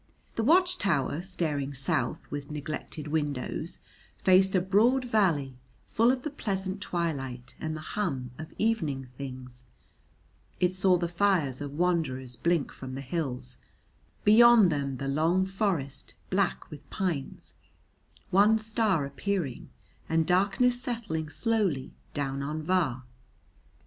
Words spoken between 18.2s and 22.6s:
one star appearing, and darkness settling slowly down